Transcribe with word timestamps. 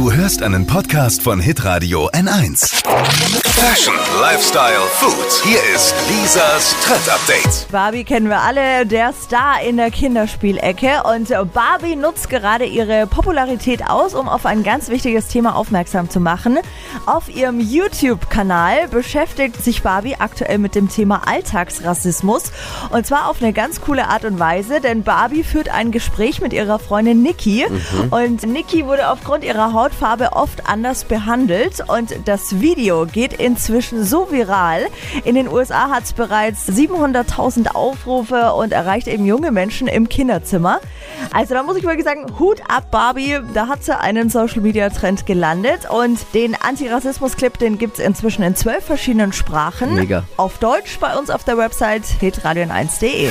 Du 0.00 0.10
hörst 0.10 0.42
einen 0.42 0.66
Podcast 0.66 1.20
von 1.20 1.40
Hitradio 1.40 2.08
N1. 2.08 2.80
Fashion, 3.60 3.94
Lifestyle, 4.22 4.80
Food. 4.94 5.44
Hier 5.44 5.58
ist 5.74 5.94
Lisas 6.08 6.74
Trend 6.82 7.06
Update. 7.10 7.70
Barbie 7.70 8.04
kennen 8.04 8.30
wir 8.30 8.40
alle, 8.40 8.86
der 8.86 9.12
Star 9.12 9.60
in 9.62 9.76
der 9.76 9.90
Kinderspielecke. 9.90 11.02
Und 11.04 11.28
Barbie 11.52 11.94
nutzt 11.94 12.30
gerade 12.30 12.64
ihre 12.64 13.06
Popularität 13.06 13.86
aus, 13.86 14.14
um 14.14 14.30
auf 14.30 14.46
ein 14.46 14.62
ganz 14.62 14.88
wichtiges 14.88 15.28
Thema 15.28 15.54
aufmerksam 15.54 16.08
zu 16.08 16.20
machen. 16.20 16.58
Auf 17.04 17.28
ihrem 17.28 17.60
YouTube-Kanal 17.60 18.88
beschäftigt 18.88 19.62
sich 19.62 19.82
Barbie 19.82 20.16
aktuell 20.18 20.56
mit 20.56 20.74
dem 20.74 20.88
Thema 20.88 21.28
Alltagsrassismus. 21.28 22.52
Und 22.88 23.06
zwar 23.06 23.28
auf 23.28 23.42
eine 23.42 23.52
ganz 23.52 23.82
coole 23.82 24.08
Art 24.08 24.24
und 24.24 24.38
Weise, 24.38 24.80
denn 24.80 25.02
Barbie 25.02 25.44
führt 25.44 25.68
ein 25.68 25.92
Gespräch 25.92 26.40
mit 26.40 26.54
ihrer 26.54 26.78
Freundin 26.78 27.22
Nikki. 27.22 27.66
Und 28.10 28.42
Nikki 28.44 28.86
wurde 28.86 29.10
aufgrund 29.10 29.44
ihrer 29.44 29.74
Hautfarbe 29.90 30.32
oft 30.32 30.66
anders 30.68 31.04
behandelt. 31.04 31.82
Und 31.86 32.14
das 32.26 32.60
Video 32.60 33.06
geht 33.06 33.32
inzwischen 33.32 34.04
so 34.04 34.30
viral. 34.30 34.86
In 35.24 35.34
den 35.34 35.48
USA 35.48 35.90
hat 35.90 36.04
es 36.04 36.12
bereits 36.12 36.68
700.000 36.68 37.74
Aufrufe 37.74 38.52
und 38.52 38.72
erreicht 38.72 39.08
eben 39.08 39.26
junge 39.26 39.50
Menschen 39.50 39.88
im 39.88 40.08
Kinderzimmer. 40.08 40.80
Also 41.32 41.54
da 41.54 41.62
muss 41.62 41.76
ich 41.76 41.84
wirklich 41.84 42.04
sagen, 42.04 42.26
Hut 42.38 42.62
ab 42.68 42.90
Barbie, 42.90 43.38
da 43.52 43.68
hat 43.68 43.84
sie 43.84 43.98
einen 43.98 44.30
Social 44.30 44.62
Media 44.62 44.88
Trend 44.90 45.26
gelandet 45.26 45.88
und 45.90 46.18
den 46.34 46.54
Antirassismus-Clip, 46.54 47.58
den 47.58 47.78
gibt 47.78 47.98
es 47.98 48.04
inzwischen 48.04 48.42
in 48.42 48.54
zwölf 48.54 48.84
verschiedenen 48.84 49.32
Sprachen. 49.32 49.94
Mega. 49.94 50.24
Auf 50.36 50.58
Deutsch 50.58 50.98
bei 50.98 51.16
uns 51.16 51.30
auf 51.30 51.44
der 51.44 51.58
Website 51.58 52.04
hitradion1.de. 52.20 53.30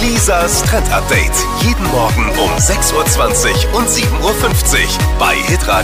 Lisas 0.00 0.62
Trend 0.64 0.92
Update. 0.92 1.32
Jeden 1.62 1.86
Morgen 1.92 2.28
um 2.30 2.50
6.20 2.58 3.72
Uhr 3.72 3.78
und 3.78 3.88
7.50 3.88 4.22
Uhr 4.22 4.38
bei 5.18 5.34
Hitradio 5.34 5.83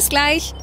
Bis 0.01 0.09
gleich. 0.09 0.55